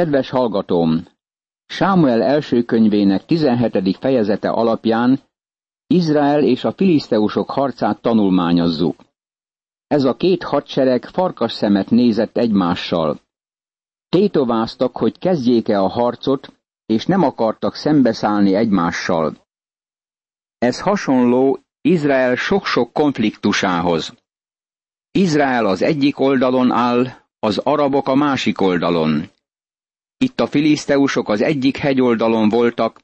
[0.00, 1.06] Kedves hallgatóm!
[1.66, 3.96] Sámuel első könyvének 17.
[3.96, 5.20] fejezete alapján
[5.86, 9.04] Izrael és a filiszteusok harcát tanulmányozzuk.
[9.86, 13.20] Ez a két hadsereg farkas szemet nézett egymással.
[14.08, 16.52] Tétováztak, hogy kezdjék-e a harcot,
[16.86, 19.36] és nem akartak szembeszállni egymással.
[20.58, 24.14] Ez hasonló Izrael sok-sok konfliktusához.
[25.10, 27.06] Izrael az egyik oldalon áll,
[27.38, 29.38] az arabok a másik oldalon.
[30.24, 33.00] Itt a filiszteusok az egyik hegyoldalon voltak,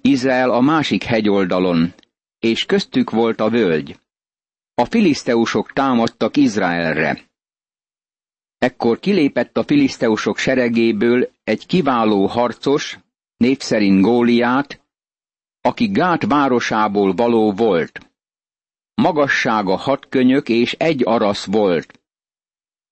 [0.00, 1.94] Izrael a másik hegyoldalon,
[2.38, 3.98] és köztük volt a völgy.
[4.74, 7.30] A filiszteusok támadtak Izraelre.
[8.58, 12.98] Ekkor kilépett a filiszteusok seregéből egy kiváló harcos,
[13.36, 14.80] név szerint Góliát,
[15.60, 18.10] aki Gát városából való volt.
[18.94, 22.00] Magassága hat könyök és egy arasz volt.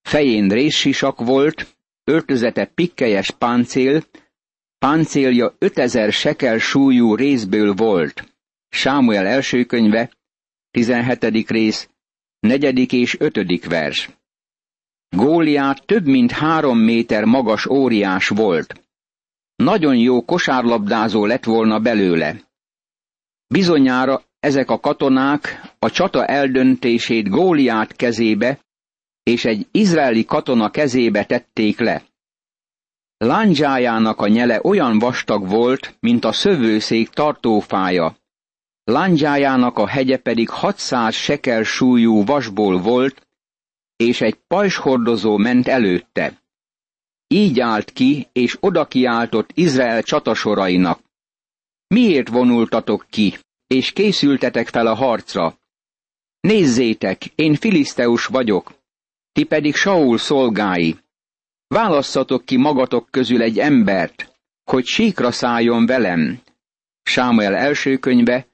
[0.00, 4.02] Fején részsisak volt, öltözete pikkelyes páncél,
[4.78, 8.34] páncélja ötezer sekel súlyú részből volt.
[8.68, 10.10] Sámuel első könyve,
[10.70, 11.50] 17.
[11.50, 11.88] rész,
[12.40, 14.10] negyedik és ötödik vers.
[15.16, 18.80] Góliát több mint három méter magas óriás volt.
[19.56, 22.50] Nagyon jó kosárlabdázó lett volna belőle.
[23.46, 28.58] Bizonyára ezek a katonák a csata eldöntését Góliát kezébe
[29.22, 32.04] és egy izraeli katona kezébe tették le.
[33.16, 38.16] Lándzsájának a nyele olyan vastag volt, mint a szövőszék tartófája.
[38.84, 43.26] Lándzsájának a hegye pedig 600 sekel súlyú vasból volt,
[43.96, 46.42] és egy pajzshordozó ment előtte.
[47.26, 51.00] Így állt ki, és oda kiáltott Izrael csatasorainak.
[51.86, 55.58] Miért vonultatok ki, és készültetek fel a harcra?
[56.40, 58.81] Nézzétek, én filiszteus vagyok,
[59.32, 60.96] ti pedig Saul szolgái.
[61.66, 64.32] Válasszatok ki magatok közül egy embert,
[64.64, 66.40] hogy síkra szálljon velem.
[67.02, 68.46] Sámuel első könyve,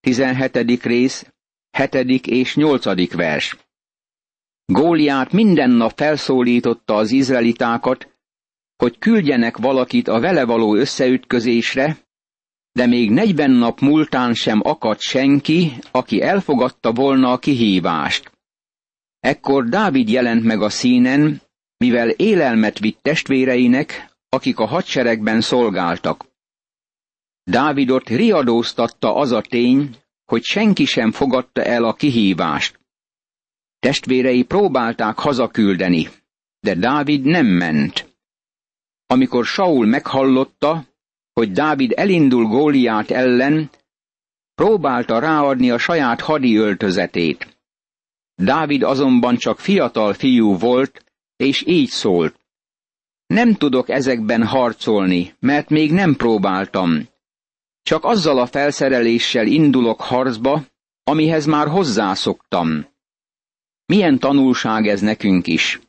[0.00, 0.82] 17.
[0.82, 1.26] rész,
[1.70, 2.26] 7.
[2.26, 3.14] és 8.
[3.14, 3.56] vers.
[4.64, 8.08] Góliát minden nap felszólította az izraelitákat,
[8.76, 11.96] hogy küldjenek valakit a vele való összeütközésre,
[12.72, 18.37] de még negyven nap múltán sem akadt senki, aki elfogadta volna a kihívást.
[19.20, 21.40] Ekkor Dávid jelent meg a színen,
[21.76, 26.24] mivel élelmet vitt testvéreinek, akik a hadseregben szolgáltak.
[27.44, 32.80] Dávidot riadóztatta az a tény, hogy senki sem fogadta el a kihívást.
[33.78, 36.08] Testvérei próbálták hazaküldeni,
[36.60, 38.16] de Dávid nem ment.
[39.06, 40.84] Amikor Saul meghallotta,
[41.32, 43.70] hogy Dávid elindul Góliát ellen,
[44.54, 47.57] próbálta ráadni a saját hadi öltözetét.
[48.42, 51.04] Dávid azonban csak fiatal fiú volt,
[51.36, 52.40] és így szólt.
[53.26, 57.08] Nem tudok ezekben harcolni, mert még nem próbáltam.
[57.82, 60.64] Csak azzal a felszereléssel indulok harcba,
[61.04, 62.86] amihez már hozzászoktam.
[63.86, 65.80] Milyen tanulság ez nekünk is.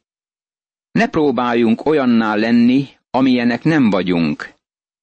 [0.92, 4.54] Ne próbáljunk olyanná lenni, amilyenek nem vagyunk,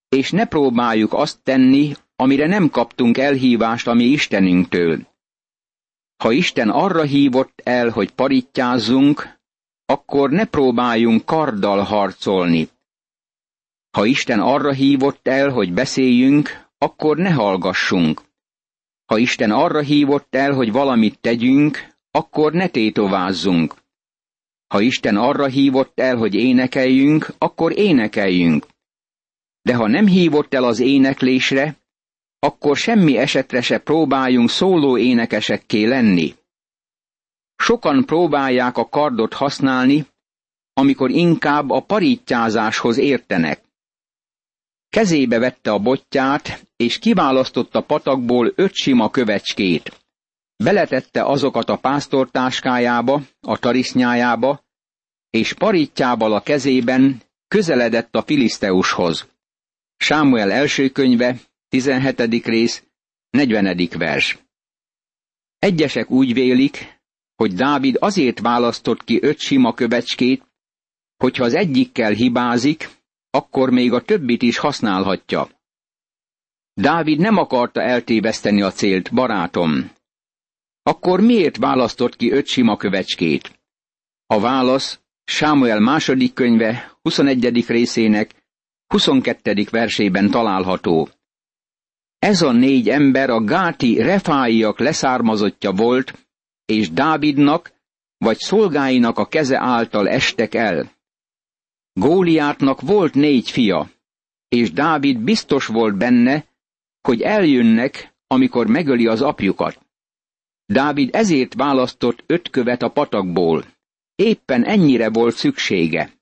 [0.09, 5.07] és ne próbáljuk azt tenni, amire nem kaptunk elhívást a mi Istenünktől.
[6.17, 9.39] Ha Isten arra hívott el, hogy parittyázzunk,
[9.87, 12.69] akkor ne próbáljunk karddal harcolni.
[13.91, 18.23] Ha Isten arra hívott el, hogy beszéljünk, akkor ne hallgassunk.
[19.05, 23.75] Ha Isten arra hívott el, hogy valamit tegyünk, akkor ne tétovázzunk.
[24.67, 28.67] Ha Isten arra hívott el, hogy énekeljünk, akkor énekeljünk.
[29.63, 31.77] De ha nem hívott el az éneklésre,
[32.39, 36.35] akkor semmi esetre se próbáljunk szóló énekesekké lenni.
[37.57, 40.07] Sokan próbálják a kardot használni,
[40.73, 43.61] amikor inkább a parítjázáshoz értenek.
[44.89, 50.05] Kezébe vette a botját, és kiválasztotta patakból öt sima kövecskét.
[50.57, 54.65] Beletette azokat a pásztortáskájába, a tarisznyájába,
[55.31, 59.27] és parítjával a kezében közeledett a filiszteushoz.
[59.97, 61.37] Sámuel első könyve,
[61.77, 62.47] 17.
[62.47, 62.85] rész,
[63.31, 63.89] 40.
[63.99, 64.39] vers.
[65.59, 67.01] Egyesek úgy vélik,
[67.35, 70.43] hogy Dávid azért választott ki öt sima kövecskét,
[71.17, 72.91] hogyha az egyikkel hibázik,
[73.31, 75.49] akkor még a többit is használhatja.
[76.75, 79.91] Dávid nem akarta eltéveszteni a célt, barátom.
[80.83, 83.61] Akkor miért választott ki öt sima kövecskét?
[84.27, 87.67] A válasz Sámuel második könyve 21.
[87.67, 88.45] részének
[88.87, 89.67] 22.
[89.71, 91.09] versében található.
[92.19, 96.27] Ez a négy ember a gáti refáiak leszármazottja volt,
[96.65, 97.73] és Dávidnak
[98.19, 100.93] vagy szolgáinak a keze által estek el.
[101.93, 103.91] Góliátnak volt négy fia,
[104.49, 106.45] és Dávid biztos volt benne,
[107.01, 109.81] hogy eljönnek, amikor megöli az apjukat.
[110.67, 113.65] Dávid ezért választott öt követ a patakból.
[114.15, 116.13] Éppen ennyire volt szüksége.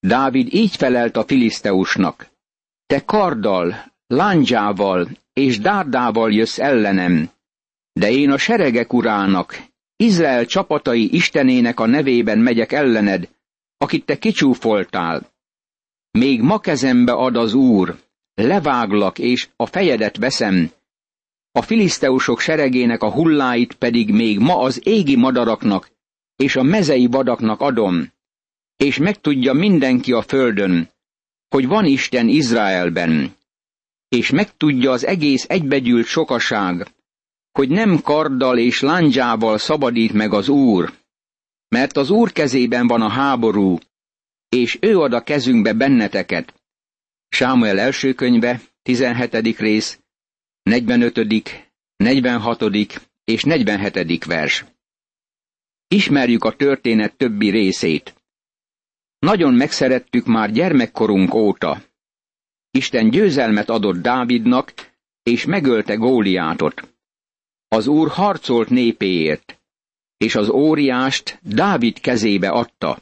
[0.00, 2.30] Dávid így felelt a filiszteusnak.
[2.86, 7.30] Te karddal, lándzsával és dárdával jössz ellenem,
[7.92, 9.62] de én a seregek urának,
[9.96, 13.28] Izrael csapatai istenének a nevében megyek ellened,
[13.76, 15.32] akit te kicsúfoltál.
[16.10, 17.98] Még ma kezembe ad az Úr,
[18.34, 20.70] leváglak és a fejedet veszem,
[21.52, 25.90] a filiszteusok seregének a hulláit pedig még ma az égi madaraknak
[26.36, 28.12] és a mezei vadaknak adom,
[28.76, 30.88] és megtudja mindenki a földön,
[31.48, 33.36] hogy van Isten Izraelben,
[34.08, 36.86] és megtudja az egész egybegyűlt sokaság,
[37.52, 40.92] hogy nem karddal és lándzsával szabadít meg az Úr,
[41.68, 43.78] mert az Úr kezében van a háború,
[44.48, 46.54] és ő ad a kezünkbe benneteket.
[47.28, 49.58] Sámuel első könyve, 17.
[49.58, 50.00] rész,
[50.62, 51.66] 45.,
[51.96, 52.62] 46.
[53.24, 54.24] és 47.
[54.24, 54.64] vers.
[55.88, 58.14] Ismerjük a történet többi részét.
[59.18, 61.82] Nagyon megszerettük már gyermekkorunk óta.
[62.70, 64.72] Isten győzelmet adott Dávidnak,
[65.22, 66.94] és megölte Góliátot.
[67.68, 69.60] Az úr harcolt népéért,
[70.16, 73.00] és az óriást Dávid kezébe adta.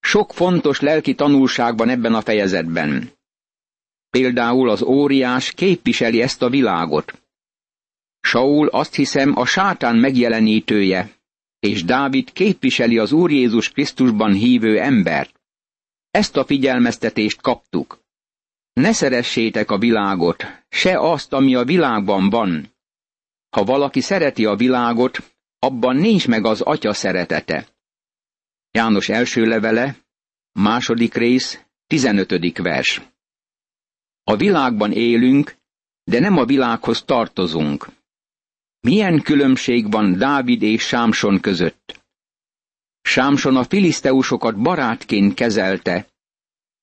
[0.00, 3.10] Sok fontos lelki tanulság van ebben a fejezetben.
[4.10, 7.22] Például az óriás képviseli ezt a világot.
[8.20, 11.16] Saul azt hiszem a sátán megjelenítője,
[11.58, 15.40] és Dávid képviseli az Úr Jézus Krisztusban hívő embert.
[16.10, 18.04] Ezt a figyelmeztetést kaptuk.
[18.80, 22.74] Ne szeressétek a világot, se azt, ami a világban van.
[23.50, 27.68] Ha valaki szereti a világot, abban nincs meg az atya szeretete.
[28.70, 29.96] János első levele,
[30.52, 33.02] második rész, tizenötödik vers.
[34.22, 35.56] A világban élünk,
[36.04, 37.86] de nem a világhoz tartozunk.
[38.80, 42.04] Milyen különbség van Dávid és Sámson között?
[43.02, 46.06] Sámson a filiszteusokat barátként kezelte,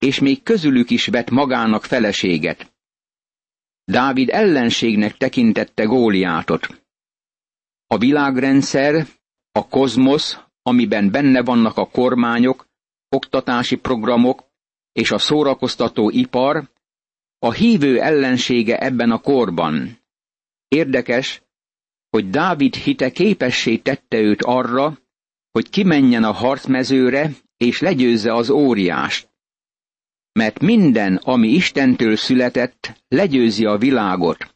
[0.04, 2.74] és még közülük is vett magának feleséget.
[3.84, 6.84] Dávid ellenségnek tekintette Góliátot.
[7.88, 9.08] A világrendszer,
[9.52, 12.68] a kozmosz, amiben benne vannak a kormányok,
[13.10, 14.44] oktatási programok
[14.92, 16.70] és a szórakoztató ipar,
[17.40, 20.00] a hívő ellensége ebben a korban.
[20.68, 21.42] Érdekes,
[22.10, 24.98] hogy Dávid hite képessé tette őt arra,
[25.52, 29.33] hogy kimenjen a harcmezőre és legyőzze az óriást.
[30.34, 34.56] Mert minden, ami Istentől született, legyőzi a világot,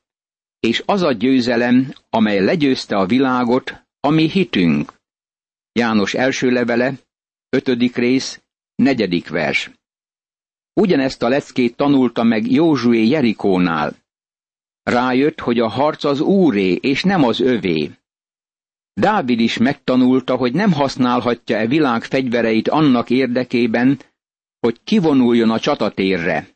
[0.60, 4.94] és az a győzelem, amely legyőzte a világot, ami hitünk.
[5.72, 6.94] János első levele,
[7.50, 8.42] ötödik rész,
[8.76, 9.72] negyedik vers.
[10.74, 13.96] Ugyanezt a leckét tanulta meg Józsué Jerikónál.
[14.84, 17.92] Rájött, hogy a harc az úré, és nem az övé.
[18.94, 24.00] Dávid is megtanulta, hogy nem használhatja e világ fegyvereit annak érdekében,
[24.68, 26.48] hogy kivonuljon a csatatérre.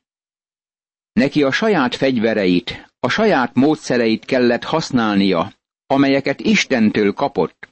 [1.13, 5.53] Neki a saját fegyvereit, a saját módszereit kellett használnia,
[5.87, 7.69] amelyeket Istentől kapott.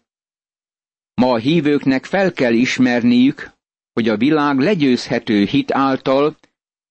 [1.14, 3.52] Ma a hívőknek fel kell ismerniük,
[3.94, 6.38] hogy a világ legyőzhető hit által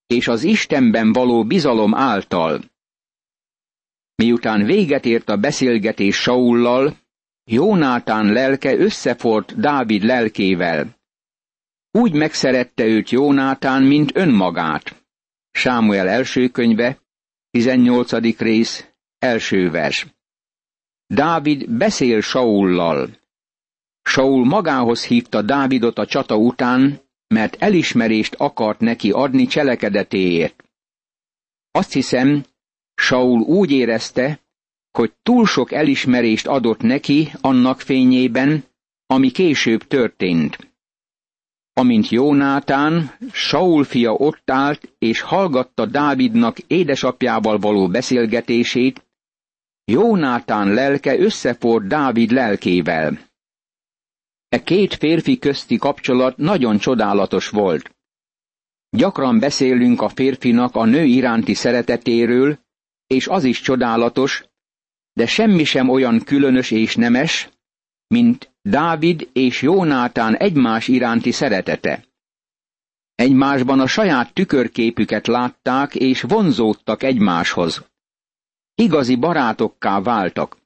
[0.06, 2.60] és az Istenben való bizalom által.
[4.14, 6.96] Miután véget ért a beszélgetés Saullal,
[7.44, 10.97] Jónátán lelke összefort Dávid lelkével.
[11.98, 15.04] Úgy megszerette őt Jónátán, mint önmagát.
[15.50, 16.98] Sámuel első könyve,
[17.50, 18.38] 18.
[18.38, 18.88] rész,
[19.18, 20.06] első vers.
[21.06, 23.10] Dávid beszél Saullal.
[24.02, 30.64] Saul magához hívta Dávidot a csata után, mert elismerést akart neki adni cselekedetéért.
[31.70, 32.44] Azt hiszem,
[32.94, 34.40] Saul úgy érezte,
[34.90, 38.64] hogy túl sok elismerést adott neki annak fényében,
[39.06, 40.67] ami később történt.
[41.78, 49.06] Amint Jónátán, Saul fia ott állt és hallgatta Dávidnak édesapjával való beszélgetését,
[49.84, 53.18] Jónátán lelke összefort Dávid lelkével.
[54.48, 57.96] E két férfi közti kapcsolat nagyon csodálatos volt.
[58.90, 62.58] Gyakran beszélünk a férfinak a nő iránti szeretetéről,
[63.06, 64.44] és az is csodálatos,
[65.12, 67.48] de semmi sem olyan különös és nemes,
[68.06, 72.04] mint Dávid és Jónátán egymás iránti szeretete.
[73.14, 77.84] Egymásban a saját tükörképüket látták és vonzódtak egymáshoz.
[78.74, 80.56] Igazi barátokká váltak.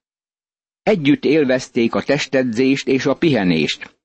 [0.83, 3.97] Együtt élvezték a testedzést és a pihenést.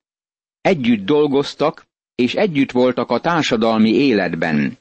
[0.61, 4.77] Együtt dolgoztak, és együtt voltak a társadalmi életben.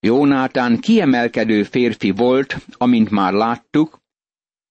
[0.00, 4.00] Jónátán kiemelkedő férfi volt, amint már láttuk,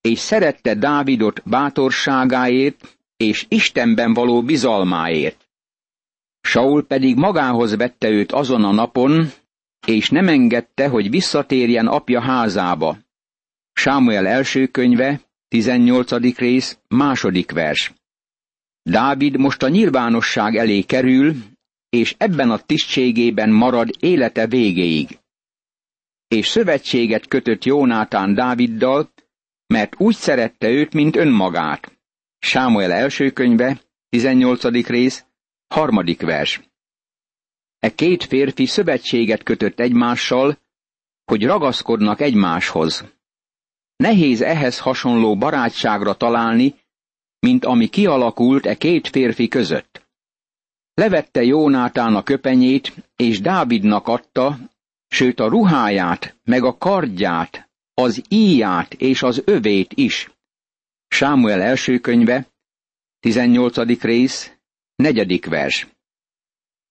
[0.01, 5.49] és szerette Dávidot bátorságáért és Istenben való bizalmáért.
[6.41, 9.31] Saul pedig magához vette őt azon a napon,
[9.87, 12.97] és nem engedte, hogy visszatérjen apja házába.
[13.73, 16.37] Sámuel első könyve, 18.
[16.37, 17.93] rész, második vers.
[18.81, 21.35] Dávid most a nyilvánosság elé kerül,
[21.89, 25.19] és ebben a tisztségében marad élete végéig.
[26.27, 29.09] És szövetséget kötött Jónátán Dáviddal,
[29.67, 31.92] mert úgy szerette őt, mint önmagát.
[32.45, 34.63] Sámuel első könyve, 18.
[34.87, 35.25] rész,
[35.67, 36.61] harmadik vers.
[37.79, 40.57] E két férfi szövetséget kötött egymással,
[41.25, 43.05] hogy ragaszkodnak egymáshoz.
[43.95, 46.75] Nehéz ehhez hasonló barátságra találni,
[47.39, 50.07] mint ami kialakult e két férfi között.
[50.93, 54.57] Levette Jónátán a köpenyét, és Dávidnak adta,
[55.07, 60.31] sőt a ruháját, meg a kardját, az íját és az övét is.
[61.13, 62.47] Sámuel első könyve,
[63.19, 64.01] 18.
[64.01, 64.51] rész,
[64.95, 65.87] negyedik vers.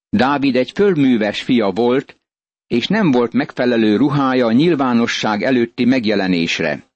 [0.08, 2.20] Dávid egy fölműves fia volt,
[2.66, 6.90] és nem volt megfelelő ruhája a nyilvánosság előtti megjelenésre.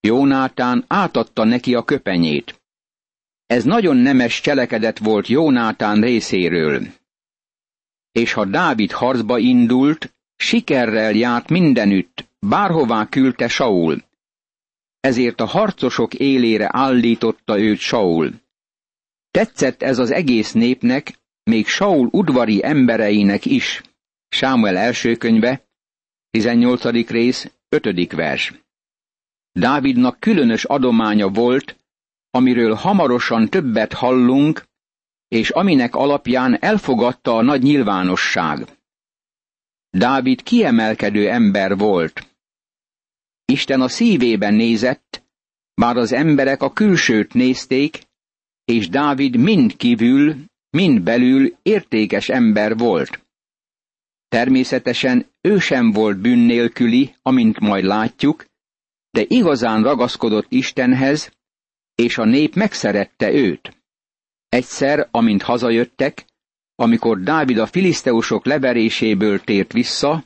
[0.00, 2.62] Jónátán átadta neki a köpenyét.
[3.46, 6.86] Ez nagyon nemes cselekedet volt Jónátán részéről.
[8.12, 14.08] És ha Dávid harcba indult, sikerrel járt mindenütt, bárhová küldte Saul.
[15.00, 18.32] Ezért a harcosok élére állította őt Saul.
[19.30, 23.82] Tetszett ez az egész népnek, még Saul udvari embereinek is.
[24.28, 25.68] Sámuel első könyve,
[26.30, 27.08] 18.
[27.08, 28.12] rész, 5.
[28.12, 28.52] vers.
[29.52, 31.76] Dávidnak különös adománya volt,
[32.30, 34.64] amiről hamarosan többet hallunk,
[35.28, 38.66] és aminek alapján elfogadta a nagy nyilvánosság.
[39.90, 42.29] Dávid kiemelkedő ember volt.
[43.50, 45.22] Isten a szívében nézett,
[45.74, 47.98] bár az emberek a külsőt nézték,
[48.64, 50.36] és Dávid mind kívül,
[50.70, 53.26] mind belül értékes ember volt.
[54.28, 58.44] Természetesen ő sem volt bűn nélküli, amint majd látjuk,
[59.10, 61.32] de igazán ragaszkodott Istenhez,
[61.94, 63.76] és a nép megszerette őt.
[64.48, 66.24] Egyszer, amint hazajöttek,
[66.74, 70.24] amikor Dávid a filiszteusok leveréséből tért vissza,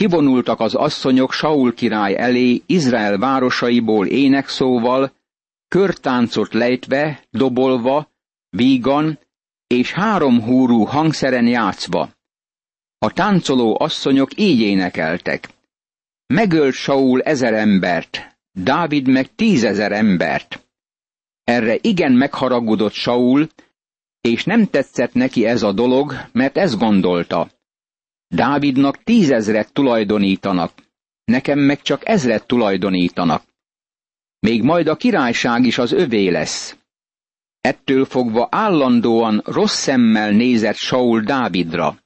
[0.00, 5.12] kivonultak az asszonyok Saul király elé Izrael városaiból énekszóval,
[5.68, 8.10] körtáncot lejtve, dobolva,
[8.48, 9.18] vígan
[9.66, 12.10] és három húrú hangszeren játszva.
[12.98, 15.48] A táncoló asszonyok így énekeltek.
[16.26, 20.68] Megölt Saul ezer embert, Dávid meg tízezer embert.
[21.44, 23.48] Erre igen megharagudott Saul,
[24.20, 27.59] és nem tetszett neki ez a dolog, mert ezt gondolta.
[28.34, 30.72] Dávidnak tízezret tulajdonítanak,
[31.24, 33.42] nekem meg csak ezret tulajdonítanak.
[34.38, 36.76] Még majd a királyság is az övé lesz.
[37.60, 41.98] Ettől fogva állandóan rossz szemmel nézett Saul Dávidra.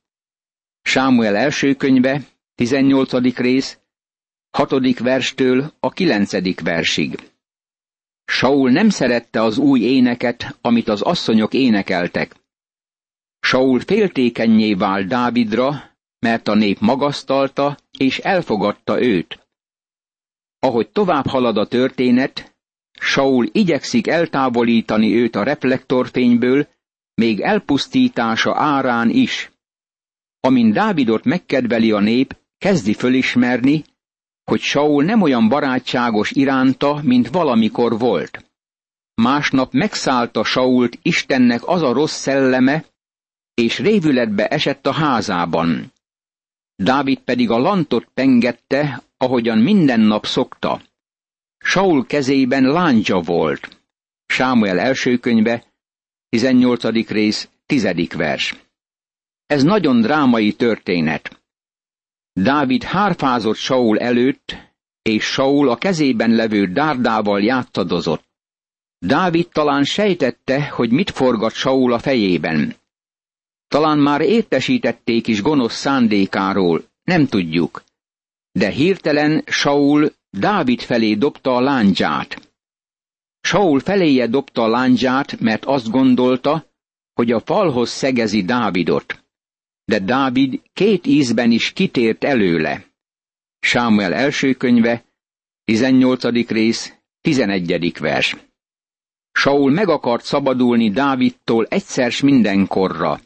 [0.82, 2.20] Sámuel első könyve,
[2.54, 3.36] 18.
[3.36, 3.78] rész,
[4.50, 4.98] 6.
[4.98, 6.60] verstől a 9.
[6.62, 7.30] versig.
[8.24, 12.34] Saul nem szerette az új éneket, amit az asszonyok énekeltek.
[13.40, 15.93] Saul féltékenyé vált Dávidra,
[16.24, 19.46] mert a nép magasztalta és elfogadta őt.
[20.58, 22.56] Ahogy tovább halad a történet,
[23.00, 26.68] Saul igyekszik eltávolítani őt a reflektorfényből,
[27.14, 29.50] még elpusztítása árán is.
[30.40, 33.84] Amint Dávidot megkedveli a nép, kezdi fölismerni,
[34.44, 38.44] hogy Saul nem olyan barátságos iránta, mint valamikor volt.
[39.14, 42.84] Másnap megszállta Sault Istennek az a rossz szelleme,
[43.54, 45.92] és révületbe esett a házában.
[46.76, 50.82] Dávid pedig a lantot pengette, ahogyan minden nap szokta.
[51.58, 53.82] Saul kezében láncsa volt.
[54.26, 55.64] Sámuel első könyve,
[56.28, 57.08] 18.
[57.08, 57.88] rész, 10.
[58.16, 58.54] vers.
[59.46, 61.42] Ez nagyon drámai történet.
[62.32, 64.56] Dávid hárfázott Saul előtt,
[65.02, 68.24] és Saul a kezében levő dárdával játszadozott.
[68.98, 72.74] Dávid talán sejtette, hogy mit forgat Saul a fejében.
[73.74, 77.82] Talán már értesítették is gonosz szándékáról, nem tudjuk.
[78.52, 82.52] De hirtelen Saul Dávid felé dobta a láncsát.
[83.40, 86.66] Saul feléje dobta a láncsát, mert azt gondolta,
[87.12, 89.24] hogy a falhoz szegezi Dávidot
[89.84, 92.84] de Dávid két ízben is kitért előle.
[93.58, 95.04] Sámuel első könyve,
[95.64, 96.48] 18.
[96.48, 97.98] rész, 11.
[97.98, 98.36] vers.
[99.32, 103.20] Saul meg akart szabadulni Dávidtól egyszer mindenkorra.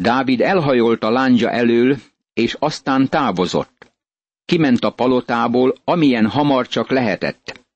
[0.00, 1.96] Dávid elhajolt a lángya elől,
[2.32, 3.92] és aztán távozott.
[4.44, 7.66] Kiment a palotából, amilyen hamar csak lehetett.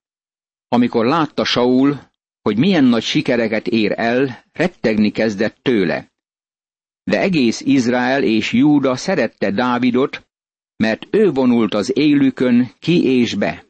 [0.69, 2.00] Amikor látta Saul,
[2.43, 6.12] hogy milyen nagy sikereket ér el, rettegni kezdett tőle.
[7.02, 10.26] De egész Izrael és Júda szerette Dávidot,
[10.76, 13.64] mert ő vonult az élükön ki és be.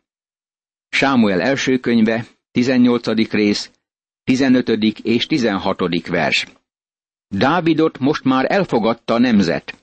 [0.89, 3.31] Sámuel első könyve, 18.
[3.31, 3.71] rész,
[4.25, 4.69] 15.
[5.03, 6.09] és 16.
[6.09, 6.47] vers.
[7.35, 9.83] Dávidot most már elfogadta a nemzet.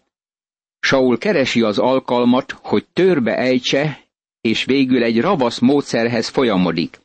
[0.79, 3.99] Saul keresi az alkalmat, hogy törbe ejtse,
[4.41, 6.99] és végül egy ravasz módszerhez folyamodik.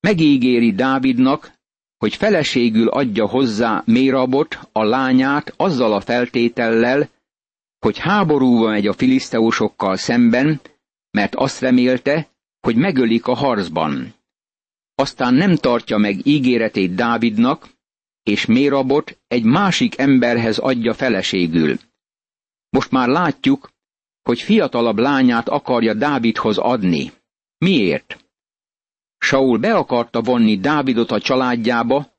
[0.00, 1.52] Megígéri Dávidnak,
[1.98, 7.08] hogy feleségül adja hozzá Mérabot, a lányát, azzal a feltétellel,
[7.78, 10.60] hogy háborúba megy a filiszteusokkal szemben,
[11.10, 12.28] mert azt remélte,
[12.60, 14.14] hogy megölik a harcban.
[14.94, 17.75] Aztán nem tartja meg ígéretét Dávidnak,
[18.26, 21.78] és Mérabot egy másik emberhez adja feleségül.
[22.68, 23.70] Most már látjuk,
[24.22, 27.12] hogy fiatalabb lányát akarja Dávidhoz adni.
[27.58, 28.24] Miért?
[29.18, 32.14] Saul be akarta vonni Dávidot a családjába,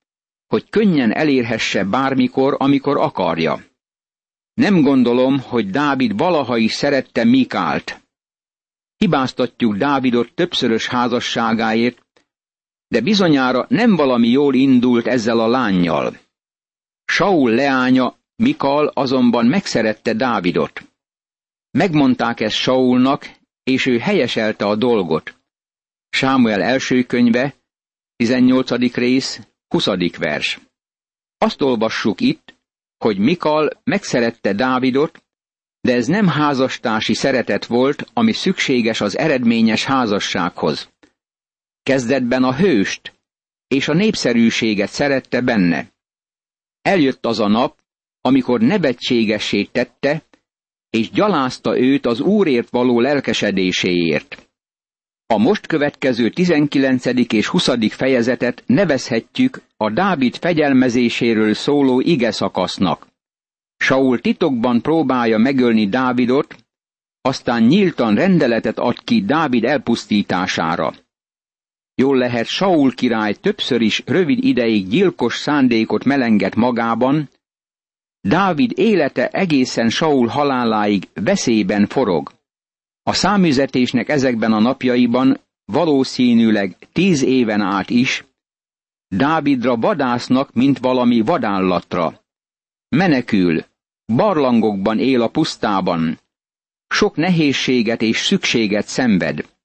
[0.47, 3.63] hogy könnyen elérhesse bármikor, amikor akarja.
[4.53, 8.01] Nem gondolom, hogy Dávid valaha is szerette Mikált.
[8.97, 12.06] Hibáztatjuk Dávidot többszörös házasságáért,
[12.87, 16.17] de bizonyára nem valami jól indult ezzel a lányjal.
[17.05, 20.87] Saul leánya Mikal azonban megszerette Dávidot.
[21.71, 23.31] Megmondták ezt Saulnak,
[23.63, 25.35] és ő helyeselte a dolgot.
[26.09, 27.55] Sámuel első könyve,
[28.15, 28.93] 18.
[28.93, 29.85] rész, 20.
[30.17, 30.59] vers.
[31.37, 32.55] Azt olvassuk itt,
[32.97, 35.23] hogy Mikal megszerette Dávidot,
[35.81, 40.89] de ez nem házastási szeretet volt, ami szükséges az eredményes házassághoz.
[41.87, 43.13] Kezdetben a hőst
[43.67, 45.91] és a népszerűséget szerette benne.
[46.81, 47.77] Eljött az a nap,
[48.21, 50.23] amikor nevetségessé tette,
[50.89, 54.49] és gyalázta őt az Úrért való lelkesedéséért.
[55.25, 57.05] A most következő 19.
[57.33, 57.69] és 20.
[57.89, 63.07] fejezetet nevezhetjük a Dávid fegyelmezéséről szóló ige szakasznak.
[63.77, 66.55] Saul titokban próbálja megölni Dávidot,
[67.21, 70.93] aztán nyíltan rendeletet ad ki Dávid elpusztítására.
[72.01, 77.29] Jól lehet, Saul király többször is rövid ideig gyilkos szándékot melengett magában,
[78.21, 82.31] Dávid élete egészen Saul haláláig veszélyben forog.
[83.03, 88.25] A számüzetésnek ezekben a napjaiban valószínűleg tíz éven át is,
[89.07, 92.21] Dávidra vadásznak, mint valami vadállatra.
[92.89, 93.63] Menekül,
[94.05, 96.19] barlangokban él a pusztában,
[96.87, 99.56] sok nehézséget és szükséget szenved.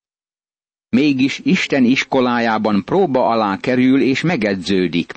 [0.97, 5.13] Mégis Isten iskolájában próba alá kerül és megedződik.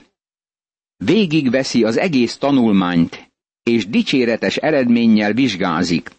[0.97, 3.31] Végigveszi az egész tanulmányt,
[3.63, 6.09] és dicséretes eredménnyel vizsgázik.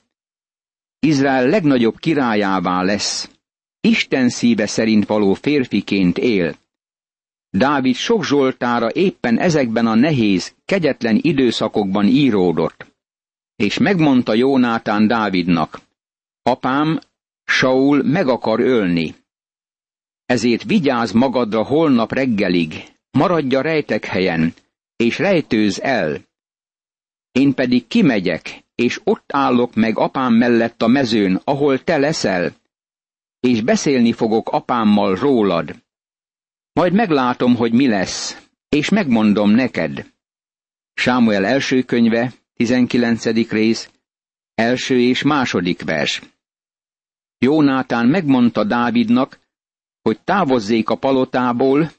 [0.98, 3.30] Izrael legnagyobb királyává lesz.
[3.80, 6.56] Isten szíve szerint való férfiként él.
[7.50, 12.86] Dávid sok zsoltára éppen ezekben a nehéz, kegyetlen időszakokban íródott.
[13.54, 15.80] És megmondta Jónátán Dávidnak,
[16.42, 16.98] apám,
[17.44, 19.14] Saul meg akar ölni.
[20.26, 24.54] Ezért vigyázz magadra holnap reggelig, maradj a rejtek helyen,
[24.96, 26.20] és rejtőz el.
[27.32, 32.54] Én pedig kimegyek, és ott állok meg apám mellett a mezőn, ahol te leszel,
[33.40, 35.84] és beszélni fogok apámmal rólad.
[36.72, 40.12] Majd meglátom, hogy mi lesz, és megmondom neked.
[40.94, 43.50] Sámuel első könyve, 19.
[43.50, 43.90] rész,
[44.54, 46.22] első és második vers.
[47.38, 49.38] Jónátán megmondta Dávidnak,
[50.06, 51.90] hogy távozzék a palotából,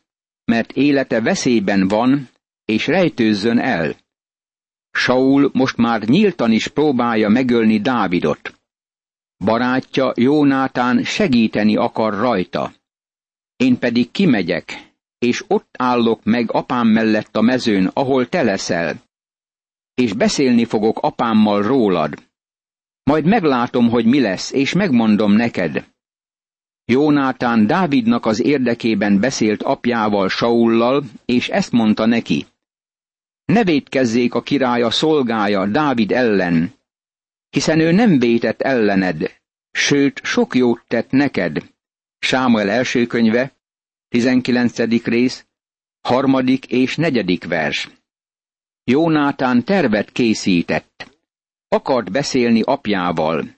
[0.46, 2.30] mert élete veszélyben van,
[2.66, 3.96] és rejtőzzön el.
[4.92, 8.60] Saul most már nyíltan is próbálja megölni Dávidot.
[9.46, 12.74] Barátja Jónátán segíteni akar rajta.
[13.56, 19.02] Én pedig kimegyek, és ott állok meg apám mellett a mezőn, ahol te leszel,
[19.94, 22.14] és beszélni fogok apámmal rólad.
[23.04, 25.96] Majd meglátom, hogy mi lesz, és megmondom neked.
[26.92, 32.46] Jónátán Dávidnak az érdekében beszélt apjával Saullal, és ezt mondta neki.
[33.46, 36.74] Ne védkezzék a királya szolgája Dávid ellen,
[37.50, 39.40] hiszen ő nem vétett ellened,
[39.72, 41.58] sőt, sok jót tett neked.
[42.20, 43.56] Sámuel első könyve,
[44.08, 45.04] 19.
[45.04, 45.46] rész,
[46.02, 47.90] harmadik és negyedik vers.
[48.84, 51.12] Jónátán tervet készített.
[51.68, 53.57] Akart beszélni apjával.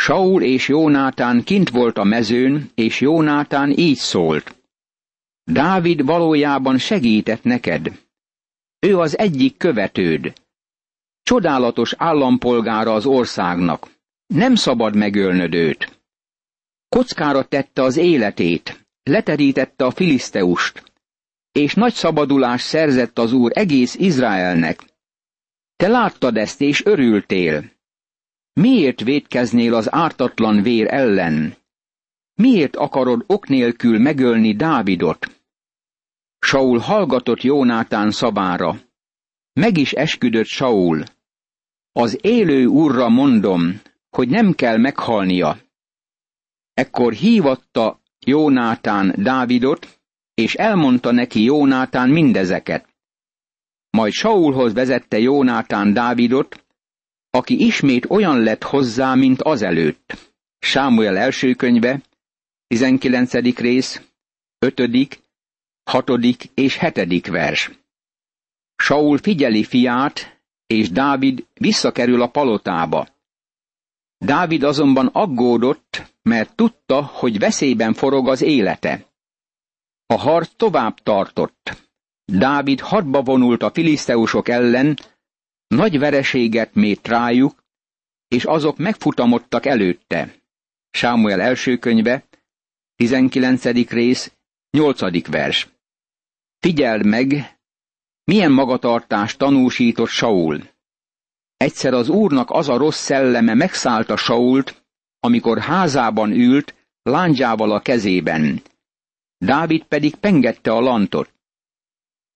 [0.00, 4.56] Saul és Jónátán kint volt a mezőn, és Jónátán így szólt.
[5.44, 8.00] Dávid valójában segített neked.
[8.78, 10.32] Ő az egyik követőd.
[11.22, 13.90] csodálatos állampolgára az országnak.
[14.26, 16.00] Nem szabad megölnöd őt.
[16.88, 20.92] Kockára tette az életét, leterítette a filiszteust,
[21.52, 24.84] és nagy szabadulás szerzett az Úr egész Izraelnek.
[25.76, 27.76] Te láttad ezt, és örültél.
[28.58, 31.56] Miért védkeznél az ártatlan vér ellen?
[32.34, 35.42] Miért akarod ok nélkül megölni Dávidot?
[36.38, 38.80] Saul hallgatott Jónátán szabára.
[39.52, 41.02] Meg is esküdött Saul.
[41.92, 45.58] Az élő úrra mondom, hogy nem kell meghalnia.
[46.74, 50.00] Ekkor hívatta Jónátán Dávidot,
[50.34, 52.88] és elmondta neki Jónátán mindezeket.
[53.90, 56.66] Majd Saulhoz vezette Jónátán Dávidot,
[57.38, 60.32] aki ismét olyan lett hozzá, mint azelőtt.
[60.58, 62.00] Sámuel első könyve,
[62.66, 63.32] 19.
[63.58, 64.02] rész,
[64.58, 65.20] 5.,
[65.90, 66.10] 6.
[66.54, 67.26] és 7.
[67.26, 67.70] vers.
[68.76, 73.08] Saul figyeli fiát, és Dávid visszakerül a palotába.
[74.18, 79.04] Dávid azonban aggódott, mert tudta, hogy veszélyben forog az élete.
[80.06, 81.86] A harc tovább tartott.
[82.24, 84.98] Dávid hadba vonult a filiszteusok ellen,
[85.68, 87.64] nagy vereséget mért rájuk,
[88.28, 90.34] és azok megfutamodtak előtte.
[90.90, 92.24] Sámuel első könyve,
[92.96, 93.64] 19.
[93.90, 94.32] rész,
[94.70, 95.26] 8.
[95.28, 95.68] vers.
[96.58, 97.58] Figyeld meg,
[98.24, 100.68] milyen magatartást tanúsított Saul.
[101.56, 104.84] Egyszer az úrnak az a rossz szelleme megszállta Sault,
[105.20, 108.62] amikor házában ült, lándzsával a kezében.
[109.38, 111.32] Dávid pedig pengette a lantot.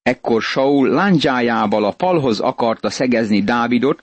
[0.02, 4.02] Ekkor Saul lándzsájával a falhoz akarta szegezni Dávidot,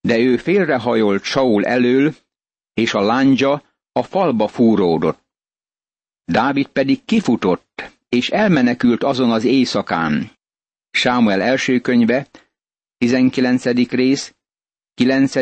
[0.00, 2.14] de ő félrehajolt Saul elől,
[2.74, 5.24] és a lándzsa a falba fúródott.
[6.24, 10.30] Dávid pedig kifutott, és elmenekült azon az éjszakán.
[10.90, 12.26] Sámuel első könyve,
[12.98, 13.64] 19.
[13.90, 14.34] rész,
[14.94, 15.34] 9.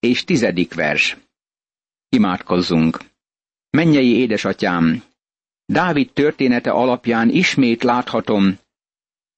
[0.00, 0.74] és 10.
[0.74, 1.16] vers.
[2.08, 2.98] Imádkozzunk!
[3.70, 5.02] Mennyei édesatyám!
[5.64, 8.58] Dávid története alapján ismét láthatom,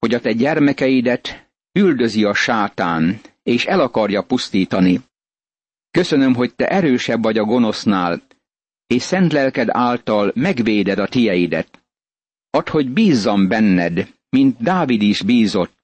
[0.04, 5.00] hogy a te gyermekeidet üldözi a sátán, és el akarja pusztítani.
[5.90, 8.22] Köszönöm, hogy te erősebb vagy a gonosznál,
[8.86, 11.84] és szent lelked által megvéded a tieidet.
[12.50, 15.76] Add, hogy bízzam benned, mint Dávid is bízott,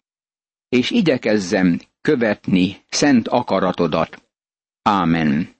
[0.69, 4.23] és igyekezzem követni szent akaratodat.
[4.83, 5.55] Ámen.